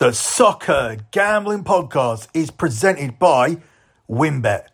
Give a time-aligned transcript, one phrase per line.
[0.00, 3.58] The Soccer Gambling Podcast is presented by
[4.08, 4.64] WynnBET.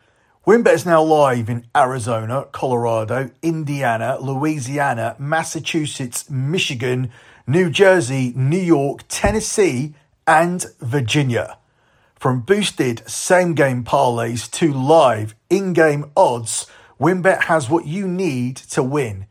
[0.46, 7.10] WynnBET is now live in Arizona, Colorado, Indiana, Louisiana, Massachusetts, Michigan,
[7.44, 9.94] New Jersey, New York, Tennessee,
[10.28, 11.58] and Virginia.
[12.14, 16.68] From boosted same game parlays to live in game odds,
[17.00, 19.26] WynnBET has what you need to win.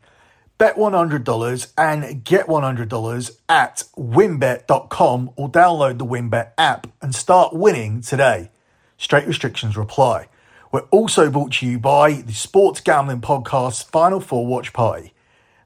[0.58, 8.00] Bet $100 and get $100 at wynnbet.com or download the WynnBET app and start winning
[8.00, 8.50] today.
[8.96, 10.28] Straight restrictions apply.
[10.72, 15.12] We're also brought to you by the Sports Gambling Podcast Final Four Watch Party.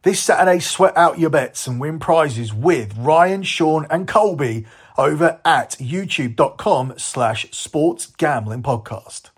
[0.02, 4.66] This Saturday, sweat out your bets and win prizes with Ryan, Sean, and Colby
[4.98, 9.30] over at youtube.com slash sports gambling podcast.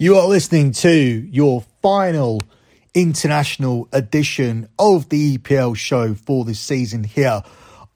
[0.00, 2.40] You are listening to your final
[2.94, 7.42] international edition of the EPL show for this season here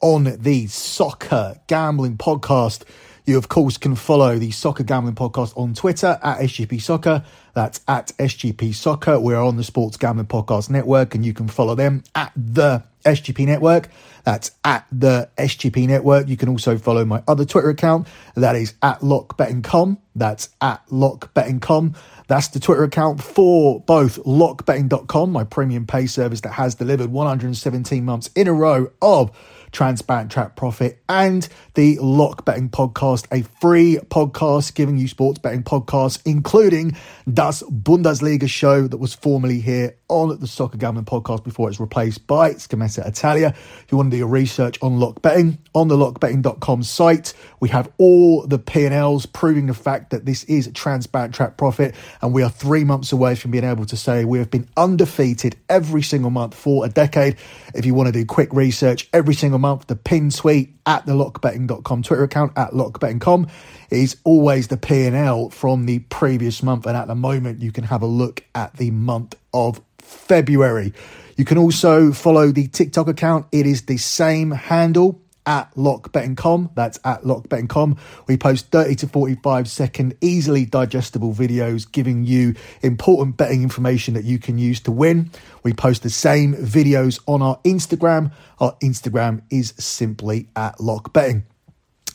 [0.01, 2.83] on the Soccer Gambling Podcast.
[3.25, 7.25] You, of course, can follow the Soccer Gambling Podcast on Twitter at SGP Soccer.
[7.55, 9.21] That's at SGP Soccer.
[9.21, 13.47] We're on the Sports Gambling Podcast Network, and you can follow them at the SGP
[13.47, 13.91] Network.
[14.25, 16.27] That's at the SGP Network.
[16.27, 18.09] You can also follow my other Twitter account.
[18.35, 19.99] That is at LockBettingCom.
[20.17, 21.97] That's at LockBettingCom.
[22.27, 28.05] That's the Twitter account for both LockBetting.com, my premium pay service that has delivered 117
[28.05, 29.31] months in a row of
[29.73, 35.65] transparent track profit, and the Lock Betting Podcast, a free podcast giving you sports betting
[35.65, 36.97] podcasts, including
[37.33, 42.27] Das Bundesliga show that was formerly here on the Soccer Gambling Podcast before it's replaced
[42.27, 43.55] by Scommessa Italia.
[43.57, 47.71] If you want to do your research on lock betting, on the lockbetting.com site, we
[47.71, 52.43] have all the P&Ls proving the fact that this is transparent track profit, and we
[52.43, 56.31] are three months away from being able to say we have been undefeated every single
[56.31, 57.37] month for a decade.
[57.75, 61.13] If you want to do quick research, every single month, the pin tweet at the
[61.13, 63.47] lockbetting.com Twitter account at lockbetting.com
[63.91, 66.87] is always the P&L from the previous month.
[66.87, 70.93] And at the moment, you can have a look at the month of February.
[71.37, 73.47] You can also follow the TikTok account.
[73.53, 76.71] It is the same handle at lockbetting.com.
[76.75, 77.97] That's at lockbetting.com.
[78.27, 84.25] We post 30 to 45 second, easily digestible videos giving you important betting information that
[84.25, 85.31] you can use to win.
[85.63, 88.33] We post the same videos on our Instagram.
[88.61, 91.45] Our Instagram is simply at lockbetting.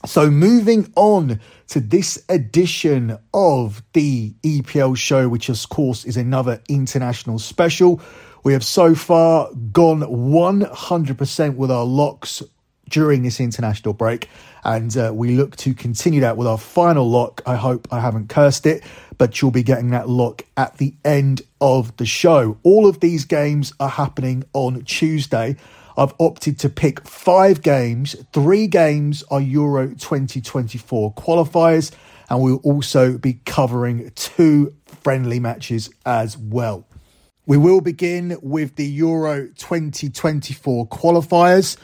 [0.06, 1.40] So, moving on
[1.70, 8.00] to this edition of the EPL show, which of course is another international special.
[8.44, 12.44] We have so far gone 100% with our locks
[12.90, 14.30] during this international break.
[14.64, 17.42] And uh, we look to continue that with our final lock.
[17.46, 18.84] I hope I haven't cursed it,
[19.18, 22.58] but you'll be getting that lock at the end of the show.
[22.64, 25.56] All of these games are happening on Tuesday.
[25.98, 28.16] I've opted to pick five games.
[28.32, 31.92] Three games are Euro 2024 qualifiers,
[32.30, 36.86] and we'll also be covering two friendly matches as well.
[37.48, 41.78] We will begin with the Euro 2024 qualifiers.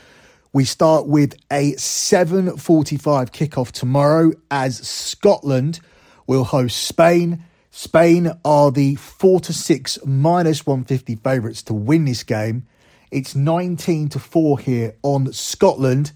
[0.55, 5.79] We start with a 7:45 kickoff tomorrow as Scotland
[6.27, 7.43] will host Spain.
[7.71, 12.67] Spain are the 4 to 6 minus 150 favourites to win this game.
[13.09, 16.11] It's 19 to 4 here on Scotland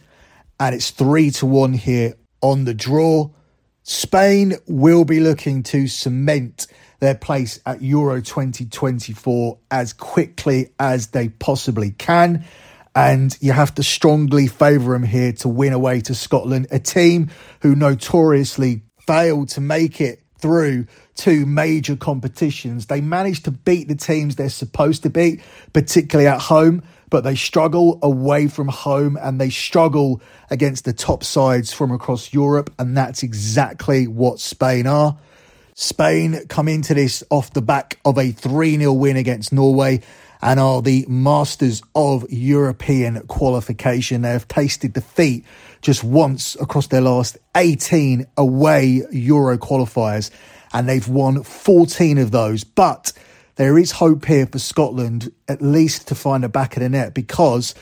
[0.59, 3.31] and it's 3 to 1 here on the draw.
[3.81, 6.67] Spain will be looking to cement
[6.99, 12.45] their place at Euro 2024 as quickly as they possibly can
[12.97, 17.29] and you have to strongly favour him here to win away to Scotland, a team
[17.61, 22.87] who notoriously failed to make it through two major competitions.
[22.87, 25.41] They managed to beat the teams they're supposed to beat,
[25.73, 26.81] particularly at home,
[27.11, 30.19] but they struggle away from home and they struggle
[30.49, 35.19] against the top sides from across Europe, and that's exactly what Spain are.
[35.75, 40.01] Spain come into this off the back of a 3 0 win against Norway
[40.42, 44.22] and are the masters of European qualification.
[44.22, 45.45] They have tasted defeat
[45.81, 50.30] just once across their last 18 away Euro qualifiers,
[50.74, 52.63] and they've won 14 of those.
[52.63, 53.13] But
[53.56, 57.13] there is hope here for Scotland, at least to find a back of the net,
[57.13, 57.74] because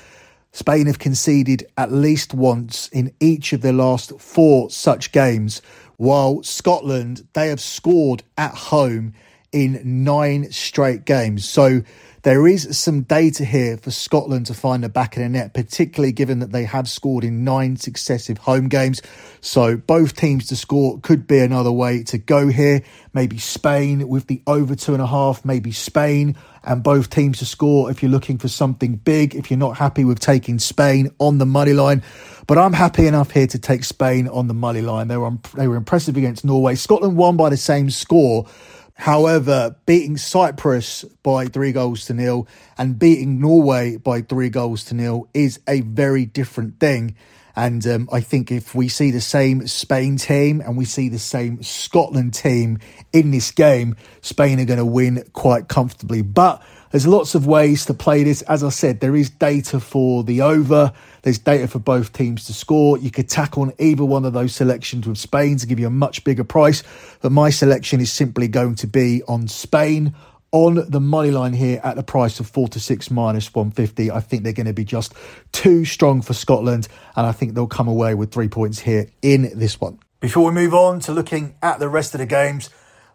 [0.52, 5.62] Spain have conceded at least once in each of their last four such games,
[5.98, 9.14] while Scotland, they have scored at home
[9.56, 11.48] in nine straight games.
[11.48, 11.82] So
[12.24, 16.12] there is some data here for Scotland to find the back of the net, particularly
[16.12, 19.02] given that they have scored in nine successive home games.
[19.42, 22.82] So both teams to score could be another way to go here.
[23.14, 27.46] Maybe Spain with the over two and a half, maybe Spain and both teams to
[27.46, 31.38] score if you're looking for something big, if you're not happy with taking Spain on
[31.38, 32.02] the money line.
[32.48, 35.08] But I'm happy enough here to take Spain on the money line.
[35.08, 36.74] They were, they were impressive against Norway.
[36.74, 38.48] Scotland won by the same score
[38.96, 42.48] However, beating Cyprus by three goals to nil
[42.78, 47.16] and beating Norway by three goals to nil is a very different thing.
[47.58, 51.20] And um, I think if we see the same Spain team and we see the
[51.20, 52.80] same Scotland team
[53.14, 56.22] in this game, Spain are going to win quite comfortably.
[56.22, 56.62] But
[56.96, 58.42] there's lots of ways to play this.
[58.44, 60.94] As I said, there is data for the over.
[61.24, 62.98] There's data for both teams to score.
[62.98, 65.90] You could tack on either one of those selections with Spain to give you a
[65.90, 66.84] much bigger price.
[67.22, 70.16] But my selection is simply going to be on Spain
[70.54, 74.10] on the money line here at the price of four to six minus 150.
[74.10, 75.14] I think they're going to be just
[75.52, 76.88] too strong for Scotland,
[77.18, 80.00] and I think they'll come away with three points here in this one.
[80.22, 82.70] Before we move on to looking at the rest of the games,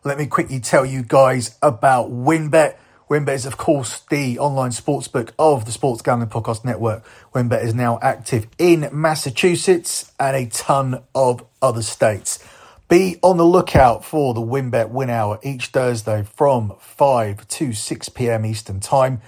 [0.05, 2.77] let me quickly tell you guys about WynnBET.
[3.11, 7.05] WynnBET is, of course, the online sportsbook of the Sports Gambling Podcast Network.
[7.35, 12.39] WynnBET is now active in Massachusetts and a ton of other states.
[12.89, 18.09] Be on the lookout for the WynnBET Win Hour each Thursday from 5 to 6
[18.11, 18.47] p.m.
[18.47, 19.21] Eastern Time.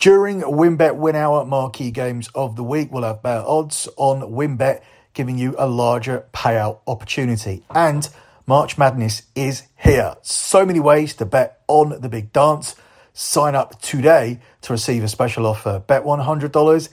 [0.00, 4.80] During WynnBET Win Hour marquee games of the week, we'll have better odds on WynnBET,
[5.14, 7.62] giving you a larger payout opportunity.
[7.70, 8.08] And
[8.48, 10.16] March Madness is here.
[10.22, 12.74] So many ways to bet on the big dance.
[13.20, 15.82] Sign up today to receive a special offer.
[15.84, 16.88] Bet $100,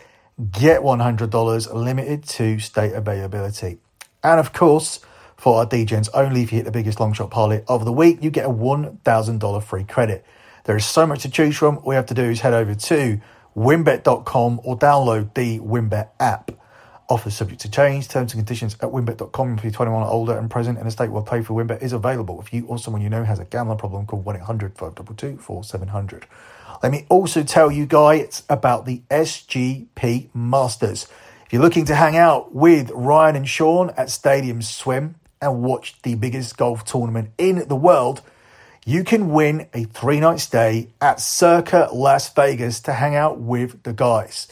[0.52, 3.78] get $100, limited to state availability.
[4.24, 5.02] And of course,
[5.38, 8.24] for our DGens only, if you hit the biggest long shot parlay of the week,
[8.24, 10.26] you get a $1,000 free credit.
[10.64, 11.78] There is so much to choose from.
[11.84, 13.22] All you have to do is head over to
[13.56, 16.50] wynnbet.com or download the WynnBET app.
[17.08, 18.08] Offers subject to change.
[18.08, 19.58] Terms and conditions at wynnbet.com.
[19.58, 21.94] If you're 21 or older and present in a state where pay for WynnBET is
[21.94, 22.42] available.
[22.42, 26.26] If you or someone you know has a gambling problem, call 1 800 522 4700.
[26.82, 31.08] Let me also tell you guys about the SGP Masters.
[31.46, 36.02] If you're looking to hang out with Ryan and Sean at Stadium Swim and watch
[36.02, 38.24] the biggest golf tournament in the world,
[38.84, 43.84] you can win a three night stay at Circa Las Vegas to hang out with
[43.84, 44.48] the guys.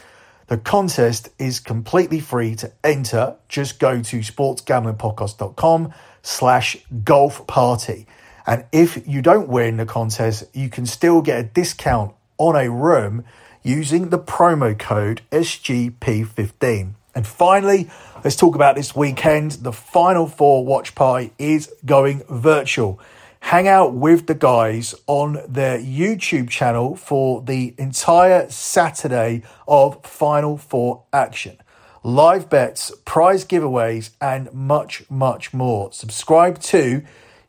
[0.48, 3.36] The contest is completely free to enter.
[3.48, 8.08] Just go to sportsgamblingpodcast.com slash golf party.
[8.46, 12.70] And if you don't win the contest, you can still get a discount on a
[12.70, 13.24] room
[13.62, 16.94] using the promo code SGP15.
[17.16, 17.90] And finally,
[18.24, 19.52] let's talk about this weekend.
[19.52, 23.00] The Final Four watch party is going virtual
[23.44, 30.58] hang out with the guys on their YouTube channel for the entire Saturday of Final
[30.58, 31.58] Four action.
[32.04, 35.92] Live bets, prize giveaways, and much, much more.
[35.92, 37.04] Subscribe to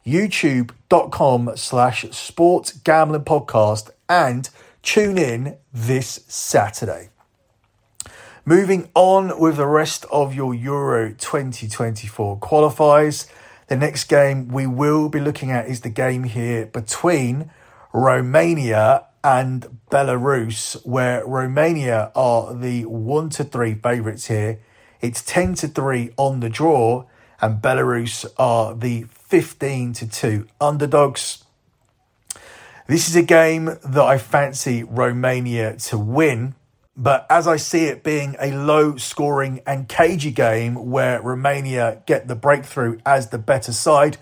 [0.04, 4.50] youtube.com slash sports gambling podcast and
[4.82, 7.10] tune in this Saturday.
[8.44, 13.28] Moving on with the rest of your Euro 2024 qualifiers.
[13.66, 17.50] The next game we will be looking at is the game here between
[17.92, 24.60] Romania and Belarus, where Romania are the 1 to 3 favourites here.
[25.00, 27.06] It's 10 to 3 on the draw,
[27.40, 31.44] and Belarus are the 15 to 2 underdogs.
[32.86, 36.54] This is a game that I fancy Romania to win
[36.96, 42.28] but as I see it being a low scoring and cagey game where Romania get
[42.28, 44.16] the breakthrough as the better side,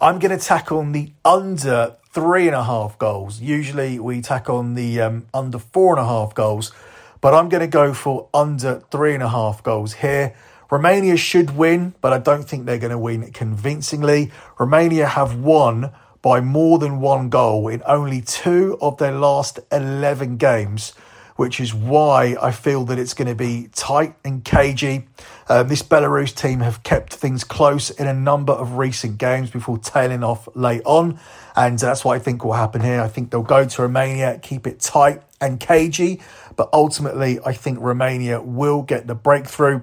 [0.00, 3.40] I'm going to tack on the under three and a half goals.
[3.40, 6.72] Usually we tack on the um, under four and a half goals,
[7.20, 10.34] but I'm going to go for under three and a half goals here.
[10.70, 14.32] Romania should win, but I don't think they're going to win convincingly.
[14.58, 20.38] Romania have won by more than one goal in only two of their last 11
[20.38, 20.94] games
[21.36, 25.06] which is why I feel that it's going to be tight and cagey.
[25.48, 29.78] Uh, this Belarus team have kept things close in a number of recent games before
[29.78, 31.18] tailing off late on,
[31.56, 33.00] and that's what I think will happen here.
[33.00, 36.20] I think they'll go to Romania, keep it tight and cagey,
[36.56, 39.82] but ultimately, I think Romania will get the breakthrough.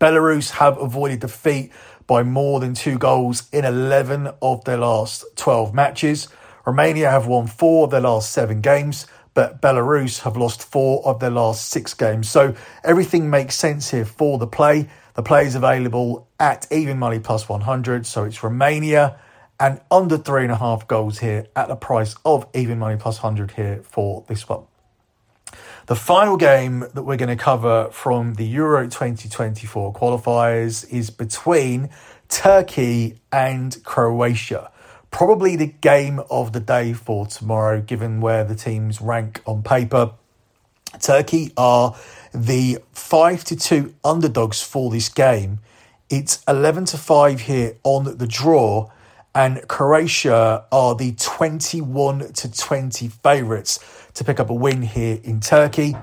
[0.00, 1.70] Belarus have avoided defeat
[2.06, 6.28] by more than two goals in 11 of their last 12 matches.
[6.66, 11.20] Romania have won four of their last seven games but Belarus have lost four of
[11.20, 12.28] their last six games.
[12.28, 14.88] So everything makes sense here for the play.
[15.14, 18.06] The play is available at even money plus 100.
[18.06, 19.18] So it's Romania
[19.60, 23.22] and under three and a half goals here at the price of even money plus
[23.22, 24.64] 100 here for this one.
[25.86, 31.90] The final game that we're going to cover from the Euro 2024 qualifiers is between
[32.28, 34.70] Turkey and Croatia.
[35.14, 40.10] Probably the game of the day for tomorrow, given where the teams rank on paper.
[41.00, 41.94] Turkey are
[42.34, 45.60] the 5 to 2 underdogs for this game.
[46.10, 48.90] It's 11 to 5 here on the draw
[49.36, 53.78] and Croatia are the 21 to 20 favourites
[54.14, 55.94] to pick up a win here in Turkey.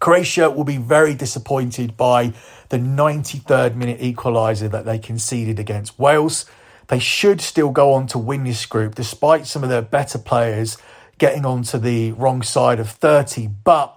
[0.00, 2.32] Croatia will be very disappointed by
[2.70, 6.44] the 93rd minute equaliser that they conceded against Wales.
[6.88, 10.78] They should still go on to win this group despite some of their better players
[11.18, 13.95] getting onto the wrong side of 30, but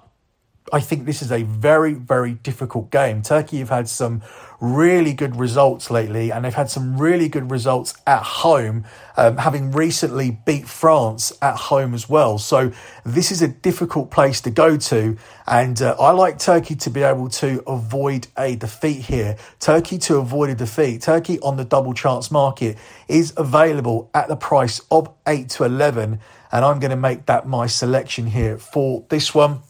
[0.71, 3.21] I think this is a very, very difficult game.
[3.21, 4.21] Turkey have had some
[4.61, 8.85] really good results lately, and they've had some really good results at home,
[9.15, 12.37] um, having recently beat France at home as well.
[12.37, 12.71] So
[13.05, 17.03] this is a difficult place to go to, and uh, I like Turkey to be
[17.03, 19.37] able to avoid a defeat here.
[19.59, 21.01] Turkey to avoid a defeat.
[21.01, 26.19] Turkey on the double chance market is available at the price of eight to eleven,
[26.51, 29.61] and I'm going to make that my selection here for this one.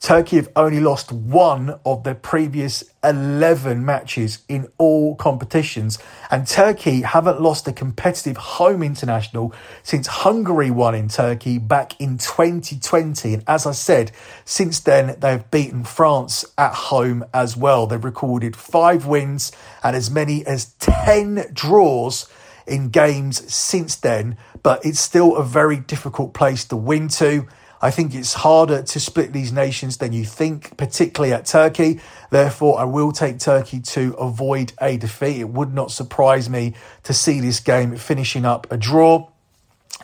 [0.00, 5.98] Turkey have only lost one of their previous 11 matches in all competitions,
[6.30, 9.52] and Turkey haven't lost a competitive home international
[9.82, 13.34] since Hungary won in Turkey back in 2020.
[13.34, 14.12] And as I said,
[14.44, 17.86] since then, they've beaten France at home as well.
[17.86, 19.50] They've recorded five wins
[19.82, 22.28] and as many as 10 draws
[22.68, 27.48] in games since then, but it's still a very difficult place to win to.
[27.80, 32.00] I think it's harder to split these nations than you think, particularly at Turkey.
[32.30, 35.40] Therefore, I will take Turkey to avoid a defeat.
[35.40, 39.28] It would not surprise me to see this game finishing up a draw.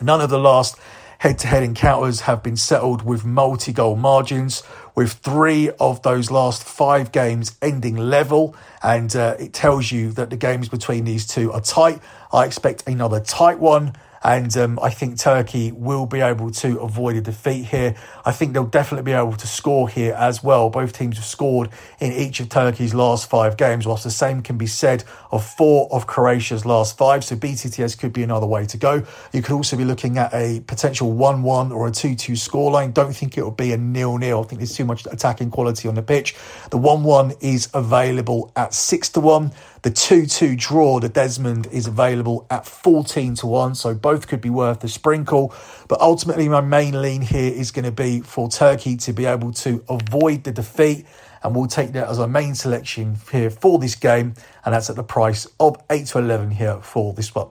[0.01, 0.77] None of the last
[1.19, 4.63] head to head encounters have been settled with multi goal margins,
[4.95, 8.55] with three of those last five games ending level.
[8.81, 11.99] And uh, it tells you that the games between these two are tight.
[12.31, 13.95] I expect another tight one.
[14.25, 17.93] And um, I think Turkey will be able to avoid a defeat here.
[18.25, 20.71] I think they'll definitely be able to score here as well.
[20.71, 24.57] Both teams have scored in each of Turkey's last five games, whilst the same can
[24.57, 27.23] be said of four of Croatia's last five.
[27.23, 29.03] So BTTS could be another way to go.
[29.31, 32.95] You could also be looking at a potential 1 1 or a 2 2 scoreline.
[32.95, 34.41] Don't think it will be a nil nil.
[34.41, 36.35] I think there's too much attacking quality on the pitch.
[36.71, 39.51] The 1 1 is available at 6 to 1.
[39.85, 44.41] The 2 2 draw to Desmond is available at 14 to 1, so both could
[44.41, 45.53] be worth a sprinkle.
[45.87, 49.51] But ultimately, my main lean here is going to be for Turkey to be able
[49.51, 51.05] to avoid the defeat.
[51.43, 54.33] And we'll take that as our main selection here for this game.
[54.65, 57.49] And that's at the price of 8 to 11 here for this one.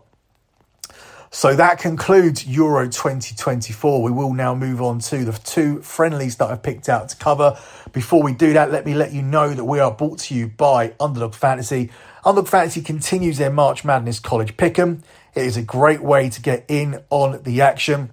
[1.35, 4.03] So that concludes Euro 2024.
[4.03, 7.59] We will now move on to the two friendlies that I've picked out to cover.
[7.93, 10.47] Before we do that, let me let you know that we are brought to you
[10.47, 11.91] by Underdog Fantasy.
[12.25, 15.02] Underdog Fantasy continues their March Madness College Pick'em.
[15.35, 18.11] It is a great way to get in on the action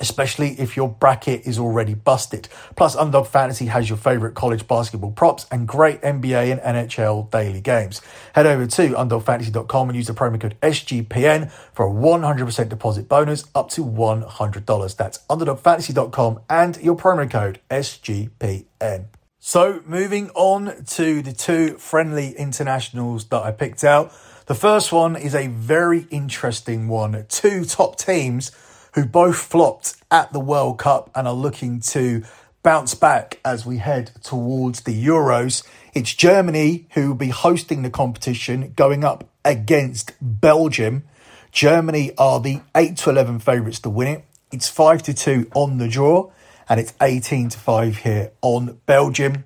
[0.00, 2.48] especially if your bracket is already busted.
[2.76, 7.60] Plus, Underdog Fantasy has your favorite college basketball props and great NBA and NHL daily
[7.60, 8.00] games.
[8.34, 13.44] Head over to underdogfantasy.com and use the promo code SGPN for a 100% deposit bonus
[13.54, 14.96] up to $100.
[14.96, 19.06] That's underdogfantasy.com and your promo code SGPN.
[19.44, 24.12] So, moving on to the two friendly internationals that I picked out.
[24.46, 27.26] The first one is a very interesting one.
[27.28, 28.52] Two top teams
[28.94, 32.22] who both flopped at the World Cup and are looking to
[32.62, 35.66] bounce back as we head towards the Euros.
[35.92, 41.02] It's Germany who will be hosting the competition, going up against Belgium.
[41.50, 44.24] Germany are the 8 to 11 favourites to win it.
[44.52, 46.30] It's 5 to 2 on the draw
[46.68, 49.44] and it's 18 to 5 here on Belgium.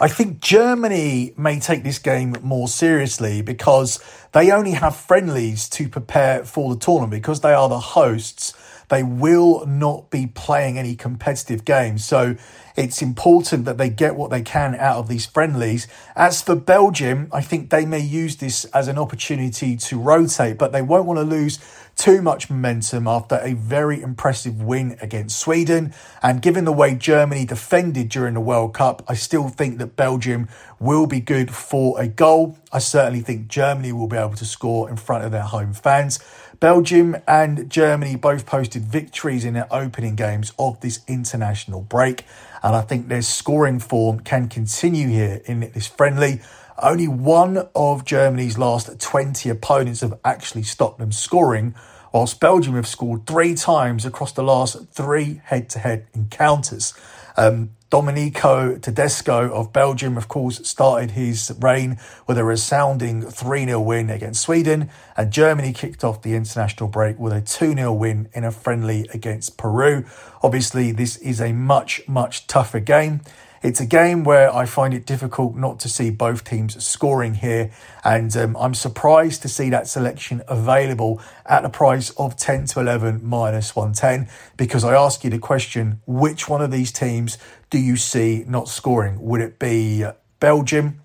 [0.00, 5.88] I think Germany may take this game more seriously because they only have friendlies to
[5.88, 8.52] prepare for the tournament because they are the hosts.
[8.88, 12.04] They will not be playing any competitive games.
[12.04, 12.36] So
[12.76, 15.86] it's important that they get what they can out of these friendlies.
[16.16, 20.72] As for Belgium, I think they may use this as an opportunity to rotate, but
[20.72, 21.58] they won't want to lose
[21.96, 25.92] too much momentum after a very impressive win against Sweden.
[26.22, 30.48] And given the way Germany defended during the World Cup, I still think that Belgium
[30.80, 32.58] will be good for a goal.
[32.72, 36.18] I certainly think Germany will be able to score in front of their home fans.
[36.62, 42.24] Belgium and Germany both posted victories in their opening games of this international break.
[42.62, 46.40] And I think their scoring form can continue here in this friendly.
[46.78, 51.74] Only one of Germany's last 20 opponents have actually stopped them scoring,
[52.12, 56.94] whilst Belgium have scored three times across the last three head to head encounters.
[57.36, 63.80] Um, Domenico Tedesco of Belgium, of course, started his reign with a resounding 3 0
[63.80, 68.30] win against Sweden, and Germany kicked off the international break with a 2 0 win
[68.32, 70.06] in a friendly against Peru.
[70.42, 73.20] Obviously, this is a much, much tougher game.
[73.62, 77.70] It's a game where I find it difficult not to see both teams scoring here,
[78.02, 82.80] and um, I'm surprised to see that selection available at the price of 10 to
[82.80, 87.38] 11 minus 110 because I ask you the question which one of these teams
[87.72, 89.18] do you see not scoring?
[89.22, 90.04] Would it be
[90.38, 91.00] Belgium?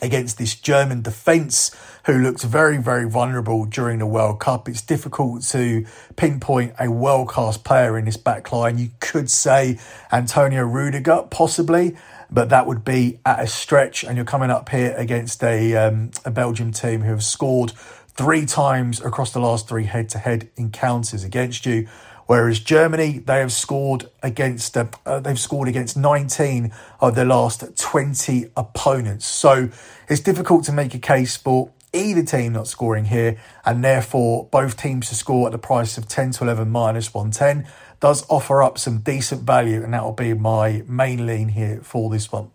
[0.00, 1.74] against this German defence
[2.06, 4.68] who looked very, very vulnerable during the World Cup.
[4.68, 8.78] It's difficult to pinpoint a world class player in this back line.
[8.78, 9.76] You could say
[10.12, 11.96] Antonio Rudiger, possibly,
[12.30, 14.04] but that would be at a stretch.
[14.04, 18.46] And you're coming up here against a, um, a Belgium team who have scored three
[18.46, 21.88] times across the last three head to head encounters against you.
[22.28, 27.64] Whereas Germany, they have scored against uh, uh, they've scored against 19 of their last
[27.74, 29.24] 20 opponents.
[29.24, 29.70] So
[30.10, 34.76] it's difficult to make a case for either team not scoring here, and therefore both
[34.76, 37.66] teams to score at the price of 10 to 11 minus 110
[37.98, 42.10] does offer up some decent value, and that will be my main lean here for
[42.10, 42.50] this one.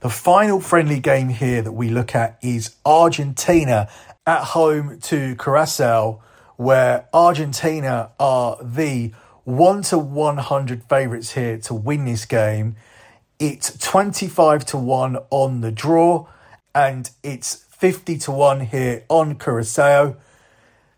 [0.00, 3.88] The final friendly game here that we look at is Argentina
[4.26, 6.20] at home to Curacao
[6.60, 9.10] where Argentina are the
[9.44, 12.76] 1 to 100 favourites here to win this game.
[13.38, 16.26] It's 25 to 1 on the draw
[16.74, 20.16] and it's 50 to 1 here on Curacao.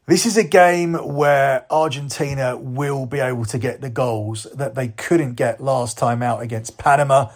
[0.07, 4.89] This is a game where Argentina will be able to get the goals that they
[4.89, 7.31] couldn't get last time out against Panama.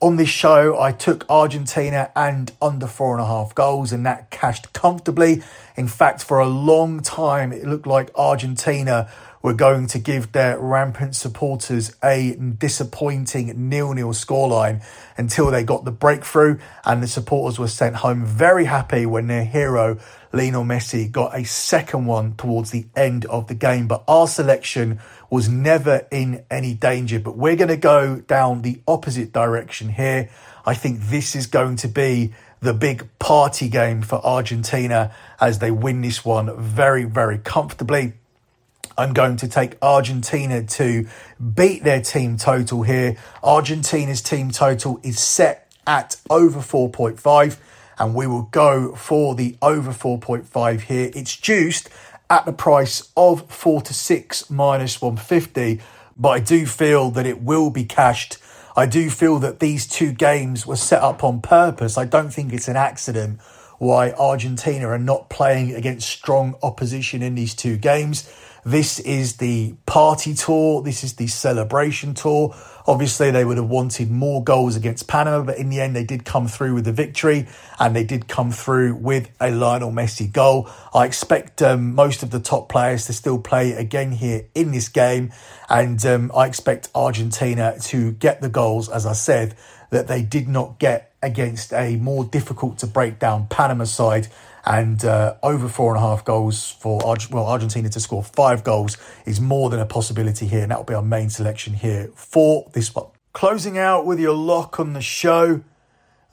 [0.00, 4.30] On this show, I took Argentina and under four and a half goals, and that
[4.30, 5.42] cashed comfortably.
[5.76, 9.10] In fact, for a long time, it looked like Argentina
[9.42, 14.82] were going to give their rampant supporters a disappointing nil-nil scoreline
[15.16, 19.44] until they got the breakthrough, and the supporters were sent home very happy when their
[19.44, 19.98] hero
[20.32, 23.88] Lionel Messi got a second one towards the end of the game.
[23.88, 27.18] But our selection was never in any danger.
[27.18, 30.30] But we're going to go down the opposite direction here.
[30.66, 35.70] I think this is going to be the big party game for Argentina as they
[35.70, 38.14] win this one very, very comfortably.
[38.98, 41.06] I'm going to take Argentina to
[41.54, 43.16] beat their team total here.
[43.44, 47.58] Argentina's team total is set at over 4.5
[48.00, 51.12] and we will go for the over 4.5 here.
[51.14, 51.88] It's juiced
[52.28, 55.80] at the price of 4 to 6 minus 150,
[56.16, 58.38] but I do feel that it will be cashed.
[58.76, 61.96] I do feel that these two games were set up on purpose.
[61.96, 63.40] I don't think it's an accident
[63.78, 68.28] why Argentina are not playing against strong opposition in these two games.
[68.68, 70.82] This is the party tour.
[70.82, 72.54] This is the celebration tour.
[72.86, 76.26] Obviously, they would have wanted more goals against Panama, but in the end, they did
[76.26, 77.46] come through with the victory
[77.80, 80.68] and they did come through with a Lionel Messi goal.
[80.92, 84.90] I expect um, most of the top players to still play again here in this
[84.90, 85.32] game,
[85.70, 89.56] and um, I expect Argentina to get the goals, as I said,
[89.88, 94.28] that they did not get against a more difficult to break down Panama side
[94.64, 98.96] and uh, over four and a half goals for well Argentina to score five goals
[99.26, 102.70] is more than a possibility here, and that will be our main selection here for
[102.72, 103.06] this one.
[103.32, 105.62] Closing out with your lock on the show.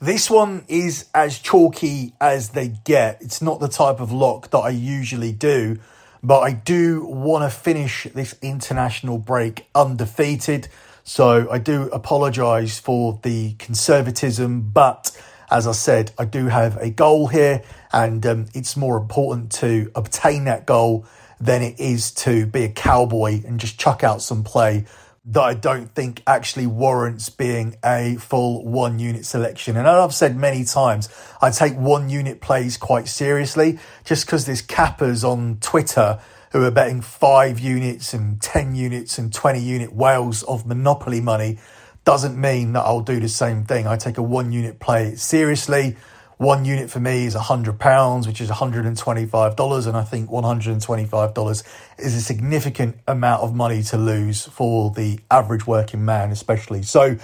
[0.00, 3.22] This one is as chalky as they get.
[3.22, 5.78] It's not the type of lock that I usually do,
[6.22, 10.68] but I do want to finish this international break undefeated.
[11.02, 15.16] So I do apologise for the conservatism, but
[15.50, 19.90] as I said, I do have a goal here, and um, it's more important to
[19.94, 21.06] obtain that goal
[21.40, 24.86] than it is to be a cowboy and just chuck out some play
[25.28, 29.76] that I don't think actually warrants being a full one unit selection.
[29.76, 31.08] And I've said many times,
[31.42, 36.20] I take one unit plays quite seriously just because there's cappers on Twitter
[36.52, 41.58] who are betting five units and 10 units and 20 unit whales of monopoly money
[42.06, 43.86] doesn't mean that I'll do the same thing.
[43.86, 45.96] I take a one unit play seriously.
[46.38, 49.86] One unit for me is £100, which is $125.
[49.86, 51.62] And I think $125
[51.98, 56.82] is a significant amount of money to lose for the average working man, especially.
[56.82, 57.16] So,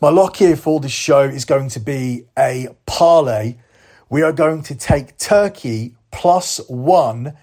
[0.00, 3.56] my lock here for this show is going to be a parlay.
[4.08, 7.36] We are going to take Turkey plus one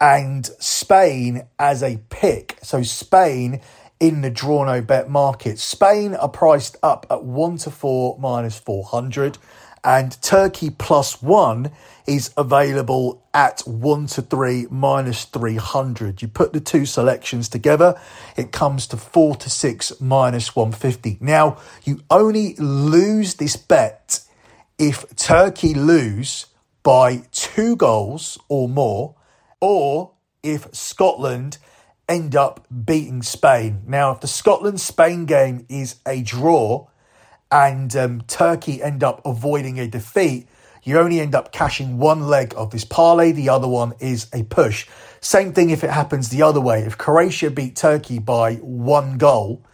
[0.00, 2.58] and Spain as a pick.
[2.62, 3.60] So Spain
[4.00, 5.58] in the draw no bet market.
[5.58, 9.38] Spain are priced up at 1 to 4 minus 400
[9.84, 11.70] and Turkey plus 1
[12.06, 16.22] is available at 1 to 3 minus 300.
[16.22, 17.98] You put the two selections together,
[18.36, 21.18] it comes to 4 to 6 minus 150.
[21.20, 24.20] Now, you only lose this bet
[24.78, 26.46] if Turkey lose
[26.82, 29.14] by 2 goals or more
[29.60, 31.58] or if Scotland
[32.10, 33.82] end up beating Spain.
[33.86, 36.88] Now, if the Scotland Spain game is a draw
[37.52, 40.48] and um, Turkey end up avoiding a defeat,
[40.82, 44.42] you only end up cashing one leg of this parlay, the other one is a
[44.42, 44.88] push.
[45.20, 46.80] Same thing if it happens the other way.
[46.80, 49.64] If Croatia beat Turkey by one goal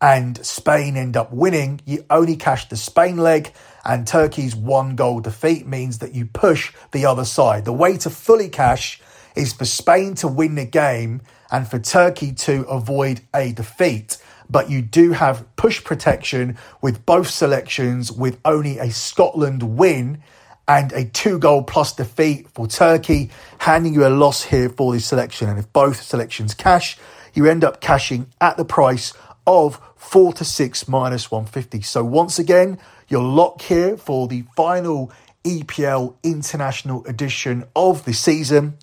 [0.00, 3.52] and Spain end up winning, you only cash the Spain leg,
[3.84, 7.64] and Turkey's one goal defeat means that you push the other side.
[7.64, 9.00] The way to fully cash
[9.36, 11.20] is for Spain to win the game
[11.54, 14.18] and for Turkey to avoid a defeat.
[14.50, 20.20] But you do have push protection with both selections, with only a Scotland win
[20.66, 25.06] and a two goal plus defeat for Turkey, handing you a loss here for this
[25.06, 25.48] selection.
[25.48, 26.98] And if both selections cash,
[27.34, 29.12] you end up cashing at the price
[29.46, 31.82] of four to six minus 150.
[31.82, 35.12] So once again, your lock here for the final
[35.44, 38.76] EPL International edition of the season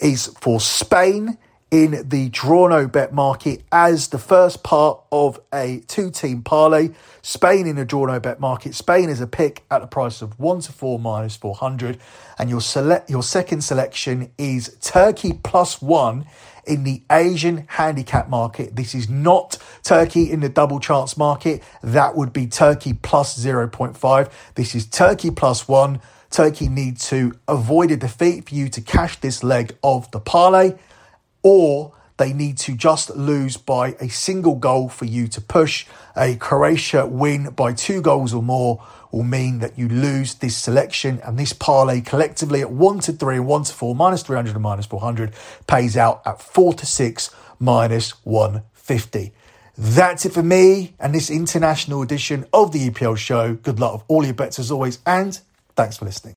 [0.00, 1.38] is for Spain
[1.70, 6.90] in the draw no bet market as the first part of a two team parlay.
[7.22, 8.74] Spain in the draw no bet market.
[8.74, 11.98] Spain is a pick at the price of 1 to 4 minus 400.
[12.38, 16.24] And your select your second selection is Turkey plus 1
[16.66, 18.76] in the Asian handicap market.
[18.76, 21.62] This is not Turkey in the double chance market.
[21.82, 24.30] That would be Turkey plus 0.5.
[24.54, 26.00] This is Turkey plus 1
[26.30, 30.74] Turkey need to avoid a defeat for you to cash this leg of the parlay,
[31.46, 35.86] or they need to just lose by a single goal for you to push.
[36.16, 38.82] A Croatia win by two goals or more
[39.12, 43.36] will mean that you lose this selection and this parlay collectively at 1 to 3
[43.36, 45.32] and 1 to 4 minus 300 and minus 400
[45.68, 47.30] pays out at 4 to 6
[47.60, 49.32] minus 150.
[49.78, 53.54] That's it for me and this international edition of the EPL show.
[53.54, 55.38] Good luck with all your bets as always and
[55.76, 56.34] Thanks for listening.